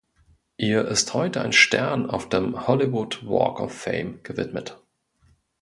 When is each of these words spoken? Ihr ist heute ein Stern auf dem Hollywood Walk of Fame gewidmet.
Ihr 0.57 0.87
ist 0.87 1.13
heute 1.13 1.41
ein 1.41 1.53
Stern 1.53 2.09
auf 2.09 2.27
dem 2.27 2.65
Hollywood 2.65 3.23
Walk 3.23 3.59
of 3.59 3.71
Fame 3.71 4.19
gewidmet. 4.23 4.81